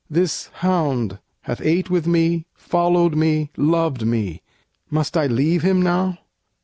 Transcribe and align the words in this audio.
This 0.09 0.47
hound 0.63 1.19
hath 1.41 1.61
ate 1.61 1.91
with 1.91 2.07
me, 2.07 2.47
Followed 2.55 3.13
me, 3.15 3.51
loved 3.55 4.03
me: 4.03 4.41
must 4.89 5.15
I 5.15 5.27
leave 5.27 5.61
him 5.61 5.79
now?" 5.79 6.17